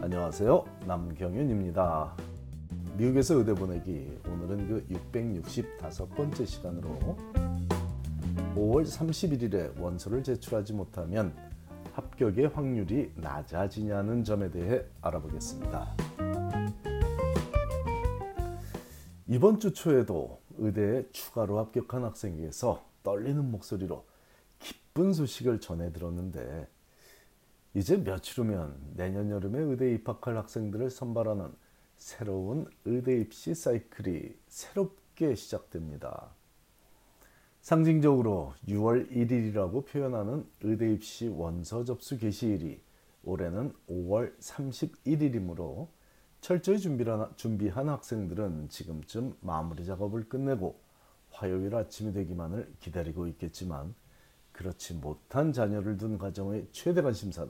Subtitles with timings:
[0.00, 0.64] 안녕하세요.
[0.86, 2.14] 남경윤입니다.
[2.96, 7.16] 미국에서 의대 보내기 오늘은 그 665번째 시간으로
[8.54, 11.34] 5월 31일에 원서를 제출하지 못하면
[11.94, 15.96] 합격의 확률이 낮아지냐는 점에 대해 알아보겠습니다.
[19.26, 24.06] 이번 주 초에도 의대에 추가로 합격한 학생에게서 떨리는 목소리로
[24.60, 26.68] 기쁜 소식을 전해 들었는데
[27.78, 31.52] 이제 며칠 후면 내년 여름에 의대에 입학할 학생들을 선발하는
[31.96, 36.34] 새로운 의대 입시 사이클이 새롭게 시작됩니다.
[37.60, 42.80] 상징적으로 6월 1일이라고 표현하는 의대 입시 원서 접수 개시일이
[43.22, 45.86] 올해는 5월 31일이므로
[46.40, 50.80] 철저히 준비한 학생들은 지금쯤 마무리 작업을 끝내고
[51.30, 53.94] 화요일 아침이 되기만을 기다리고 있겠지만
[54.58, 57.48] 그렇지 못한 자녀를 둔 가정의 최대 관심사는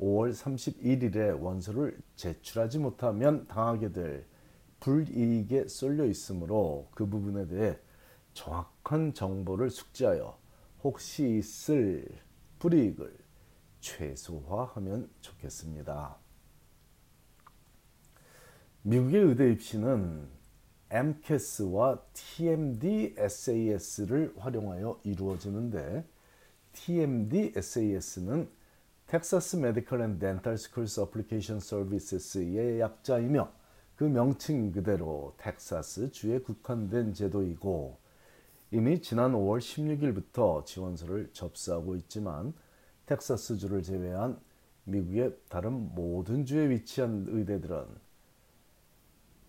[0.00, 4.26] 5월 31일에 원서를 제출하지 못하면 당하게 될
[4.80, 7.78] 불이익에 쏠려 있으므로 그 부분에 대해
[8.34, 10.38] 정확한 정보를 숙지하여
[10.82, 12.06] 혹시 있을
[12.58, 13.16] 불이익을
[13.80, 16.16] 최소화하면 좋겠습니다.
[18.82, 20.28] 미국의 의대 입시는
[20.90, 26.04] MCAS와 TMD SAS를 활용하여 이루어지는데
[26.72, 28.50] TMDSAS는
[29.06, 33.52] Texas Medical and Dental Schools Application Service의 약자이며
[33.96, 37.98] 그 명칭 그대로 텍사스 주에 국한된 제도이고
[38.70, 42.54] 이미 지난 5월 16일부터 지원서를 접수하고 있지만
[43.06, 44.40] 텍사스주를 제외한
[44.84, 47.84] 미국의 다른 모든 주에 위치한 의대들은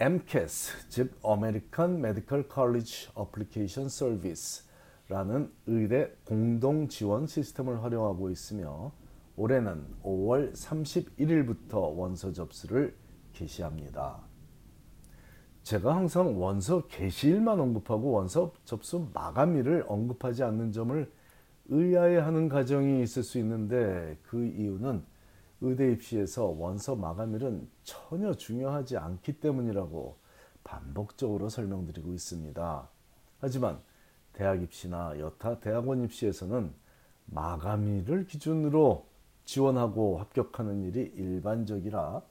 [0.00, 8.92] AMCAS, 즉 American Medical College Application Service라는 의대 공동 지원 시스템을 활용하고 있으며
[9.36, 12.96] 올해는 5월 31일부터 원서 접수를
[13.32, 14.20] 개시합니다.
[15.62, 21.10] 제가 항상 원서 개시일만 언급하고 원서 접수 마감일을 언급하지 않는 점을
[21.66, 25.04] 의아해하는 가정이 있을 수 있는데 그 이유는
[25.60, 30.16] 의대 입시에서 원서 마감일은 전혀 중요하지 않기 때문이라고
[30.64, 32.88] 반복적으로 설명드리고 있습니다.
[33.38, 33.80] 하지만
[34.32, 36.72] 대학 입시나 여타 대학원 입시에서는
[37.26, 39.06] 마감일을 기준으로
[39.44, 42.22] 지원하고 합격하는 일이 일반적이라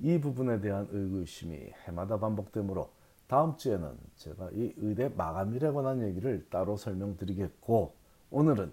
[0.00, 2.90] 이 부분에 대한 의구심이 해마다 반복되므로
[3.26, 7.94] 다음 주에는 제가 이 의대 마감일에 관한 얘기를 따로 설명드리겠고
[8.30, 8.72] 오늘은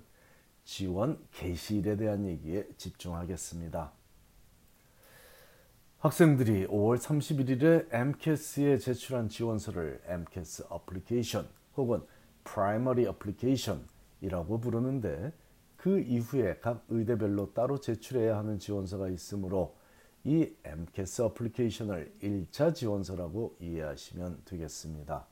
[0.64, 3.92] 지원 개시일에 대한 얘기에 집중하겠습니다.
[6.00, 12.02] 학생들이 5월 31일에 MCAS에 제출한 지원서를 MCAS 어플리케이션 혹은
[12.44, 15.34] Primary Application이라고 부르는데
[15.78, 19.76] 그 이후에 각 의대별로 따로 제출해야 하는 지원서가 있으므로
[20.24, 25.26] 이 MCAS 어플리케이션을 1차 지원서라고 이해하시면 되겠습니다.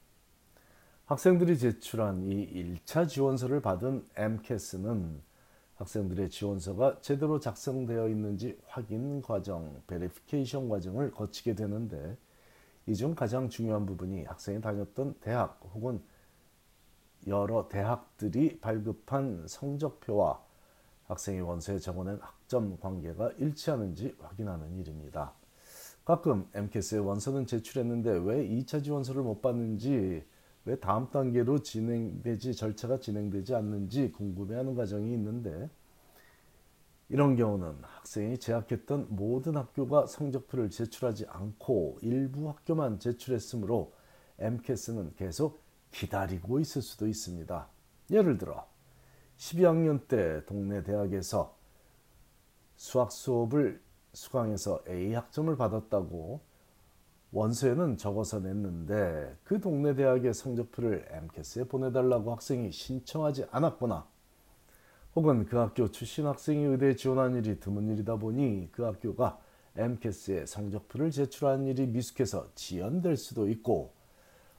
[1.08, 5.22] 학생들이 제출한 이 1차 지원서를 받은 MCAS는
[5.76, 12.18] 학생들의 지원서가 제대로 작성되어 있는지 확인 과정, 베리피케이션 과정을 거치게 되는데
[12.88, 16.02] 이 중 가장 중요한 부분이 학생이 다녔던 대학 혹은
[17.28, 20.44] 여러 대학들이 발급한 성적표와
[21.08, 25.34] 학생이 원서에 적어낸 학점 관계가 일치하는지 확인하는 일입니다.
[26.04, 30.24] 가끔 MCAS의 원서는 제출했는데 왜 2차 지원서를 못 받는지
[30.66, 35.70] 왜 다음 단계로 진행되지 절차가 진행되지 않는지 궁금해하는 과정이 있는데
[37.10, 43.94] 이런 경우는 학생이 재학했던 모든 학교가 성적표를 제출하지 않고 일부 학교만 제출했으므로
[44.40, 45.65] MCAS는 계속
[45.96, 47.68] 기다리고 있을 수도 있습니다.
[48.12, 48.68] 예를 들어
[49.38, 51.58] 12학년 때 동네 대학에서
[52.76, 53.82] 수학 수업을
[54.14, 56.42] 수강해서 A 학점을 받았다고
[57.32, 64.08] 원서에는 적어서 냈는데 그 동네 대학의 성적표를 MCAS에 보내달라고 학생이 신청하지 않았거나
[65.16, 69.40] 혹은 그 학교 출신 학생이 의대에 지원한 일이 드문 일이다 보니 그 학교가
[69.78, 73.94] MCAS에 성적표를 제출한 일이 미숙해서 지연될 수도 있고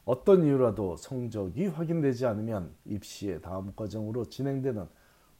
[0.07, 4.87] 어떤 이유라도 성적이 확인되지 않으면 입시의 다음 과정으로 진행되는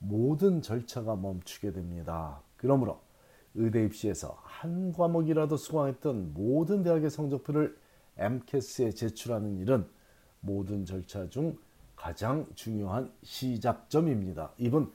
[0.01, 2.43] 모든 절차가 멈추게 됩니다.
[2.57, 2.99] 그러므로
[3.55, 7.79] 의대 입시에서 한 과목이라도 수강했던 모든 대학의 성적표를
[8.19, 9.87] MCAS에 제출하는 일은
[10.41, 11.57] 모든 절차 중
[11.95, 14.51] 가장 중요한 시작점입니다.
[14.59, 14.91] 이번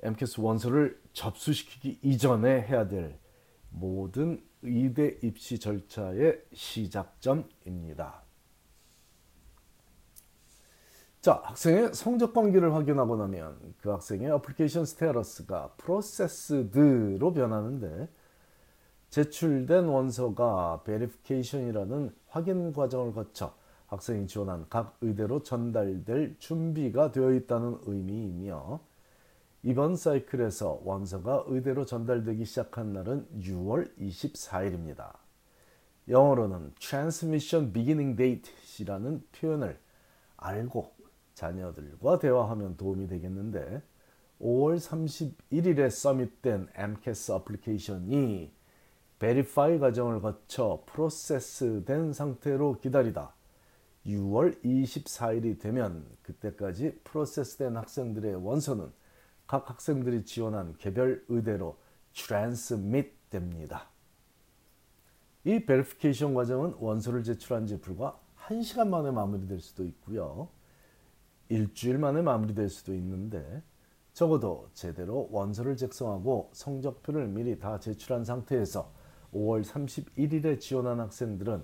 [0.00, 3.18] AMCAS 원서를 접수시키기 이전에 해야 될
[3.68, 8.22] 모든 의대 입시 절차의 시작점입니다.
[11.22, 18.08] 자, 학생의 성적 관계를 확인하고 나면 그 학생의 어플리케이션 스테러스가 프로세스드로 변하는데
[19.08, 23.54] 제출된 원서가 verification이라는 확인 과정을 거쳐
[23.86, 28.80] 학생이 지원한 각 의대로 전달될 준비가 되어 있다는 의미이며
[29.62, 35.12] 이번 사이클에서 원서가 의대로 전달되기 시작한 날은 6월 24일입니다.
[36.08, 39.78] 영어로는 Transmission Beginning Date이라는 표현을
[40.36, 41.01] 알고
[41.34, 43.82] 자녀들과 대화하면 도움이 되겠는데
[44.40, 48.52] 5월 31일에 서밋된 MCAS 어플리케이션이
[49.18, 53.34] 베리파이 과정을 거쳐 프로세스된 상태로 기다리다
[54.06, 58.90] 6월 24일이 되면 그때까지 프로세스된 학생들의 원서는
[59.46, 61.76] 각 학생들이 지원한 개별 의대로
[62.14, 63.88] 트랜스밋 됩니다.
[65.44, 70.48] 이 베리피케이션 과정은 원서를 제출한 지 불과 1시간 만에 마무리될 수도 있고요.
[71.52, 73.62] 일주일 만에 마무리될 수도 있는데
[74.14, 78.90] 적어도 제대로 원서를 작성하고 성적표를 미리 다 제출한 상태에서
[79.34, 81.62] 5월 31일에 지원한 학생들은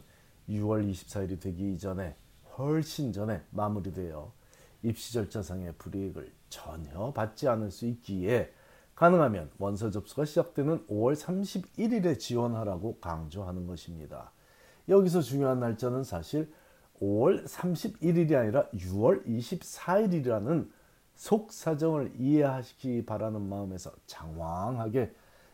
[0.50, 2.16] 6월 24일이 되기 이전에
[2.58, 4.30] 훨씬 전에 마무리되어
[4.82, 8.52] 입시 절차상의 불이익을 전혀 받지 않을 수 있기에
[8.94, 14.32] 가능하면 원서 접수가 시작되는 5월 31일에 지원하라고 강조하는 것입니다.
[14.86, 16.52] 여기서 중요한 날짜는 사실
[17.00, 20.68] 5월 31일이 아니라 6월 24일이라는
[21.14, 25.12] 속 사정을 이해하시기 바라는 마음에서 장황하게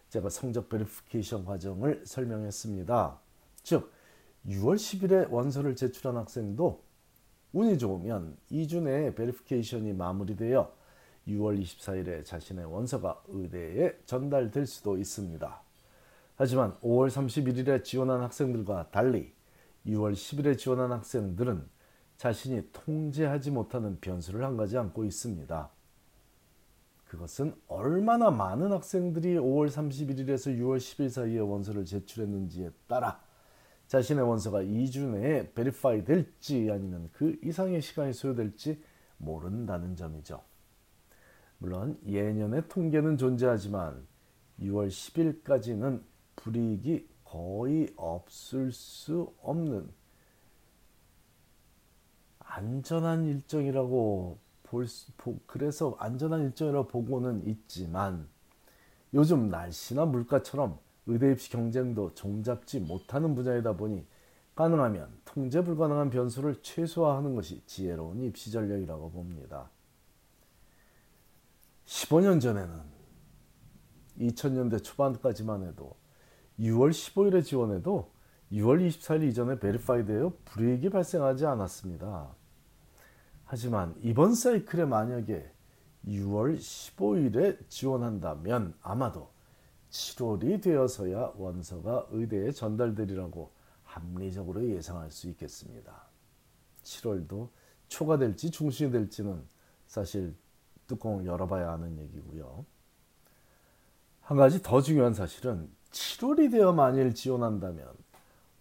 [0.09, 3.19] 제가 성적 베리피케이션 과정을 설명했습니다.
[3.63, 3.91] 즉
[4.47, 6.83] 6월 10일에 원서를 제출한 학생도
[7.53, 10.71] 운이 좋으면 2주 내에 베리피케이션이 마무리되어
[11.29, 15.63] 6월 24일에 자신의 원서가 의대에 전달될 수도 있습니다.
[16.37, 19.33] 하지만 5월 31일에 지원한 학생들과 달리
[19.87, 21.69] 6월 10일에 지원한 학생들은
[22.17, 25.71] 자신이 통제하지 못하는 변수를 한 가지 안고 있습니다.
[27.07, 33.21] 그것은 얼마나 많은 학생들이 5월 31일에서 6월 10일 사이에 원서를 제출했는지에 따라
[33.87, 38.83] 자신의 원서가 2주 내에 베리파이 될지 아니면 그 이상의 시간이 소요될지
[39.19, 40.43] 모른다는 점이죠.
[41.59, 44.07] 물론 예년의 통계는 존재하지만
[44.61, 46.03] 6월 10일까지는
[46.37, 49.91] 불이익이 거의 없을 수 없는
[52.39, 55.11] 안전한 일정이라고 볼 수,
[55.47, 58.29] 그래서 안전한 일정이라고 보고는 있지만
[59.15, 64.07] 요즘 날씨나 물가처럼 의대 입시 경쟁도 종잡지 못하는 분야이다 보니
[64.55, 69.69] 가능하면 통제 불가능한 변수를 최소화하는 것이 지혜로운 입시 전략이라고 봅니다.
[71.85, 72.81] 15년 전에는
[74.21, 76.04] 2000년대 초반까지만 해도
[76.59, 78.13] 6월 15일에 지원해도
[78.53, 82.35] 6월 24일 이전에 verified되어 불이익이 발생하지 않았습니다.
[83.45, 85.51] 하지만 이번 사이클에 만약에
[86.07, 89.31] 6월 15일에 지원한다면 아마도
[89.91, 93.53] 7월이 되어서야 원서가 의대에 전달되리라고
[93.85, 96.09] 합리적으로 예상할 수 있겠습니다.
[96.83, 97.49] 7월도
[97.89, 99.47] 초가 될지 중순이 될지는
[99.87, 100.35] 사실
[100.87, 102.65] 뚜껑을 열어봐야 하는 얘기고요.
[104.21, 107.87] 한 가지 더 중요한 사실은 7월이 되어 만일 지원한다면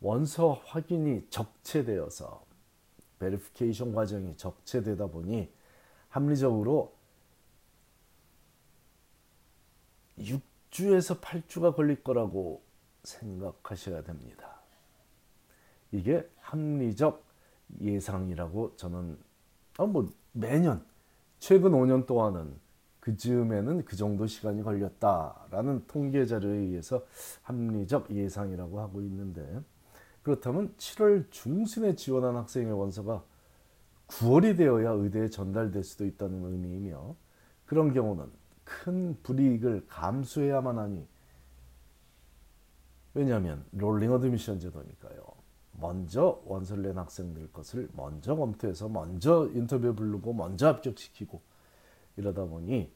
[0.01, 2.45] 원서 확인이 적체되어서
[3.17, 5.51] 베리피케이션 과정이 적체되다 보니
[6.09, 6.93] 합리적으로
[10.19, 12.61] 6주에서 8주가 걸릴 거라고
[13.03, 14.59] 생각하셔야 됩니다.
[15.91, 17.23] 이게 합리적
[17.81, 19.17] 예상이라고 저는
[19.77, 20.85] 아, 뭐 매년
[21.39, 22.59] 최근 5년 동안은
[23.03, 27.05] 그 즈음에는 그 정도 시간이 걸렸다라는 통계 자료에 의해서
[27.41, 29.59] 합리적 예상이라고 하고 있는데
[30.21, 33.21] 그렇다면 7월 중순에 지원한 학생의 원서가
[34.07, 37.13] 9월이 되어야 의대에 전달될 수도 있다는 의미이며
[37.65, 38.31] 그런 경우는
[38.63, 41.05] 큰 불이익을 감수해야만 하니
[43.15, 45.25] 왜냐하면 rolling admission 제도니까요.
[45.73, 51.41] 먼저 원서를 낸 학생들 것을 먼저 검토해서 먼저 인터뷰 부르고 먼저 합격시키고
[52.17, 52.91] 이러다 보니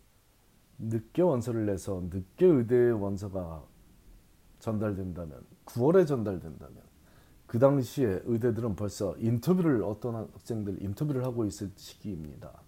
[0.80, 3.64] 늦게 원서를 내서 늦게 의대 원서가
[4.60, 6.82] 전달된다면 9월에 전달된다면
[7.46, 12.62] 그 당시에 의대들은 벌써 인터뷰를 어떤 학생들 인터뷰를 하고 있을 시기입니다.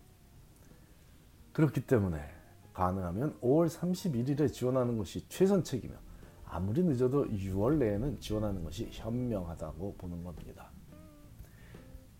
[1.52, 2.20] 그렇기 때문에
[2.74, 5.96] 가능하면 5월 31일에 지원하는 것이 최선책이며
[6.46, 10.72] 아무리 늦어도 6월 내에는 지원하는 것이 현명하다고 보는 겁니다.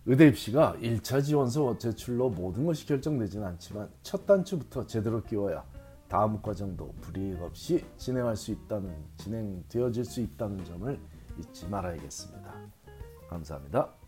[0.06, 5.62] 의대 입시가 1차 지원서 제출로 모든 것이 결정되지는 않지만 첫 단추부터 제대로 끼워야
[6.08, 10.98] 다음 과정도 불이익 없이 진행할 수 있다는 진행되어질 수 있다는 점을
[11.38, 12.54] 잊지 말아야겠습니다.
[13.28, 13.99] 감사합니다.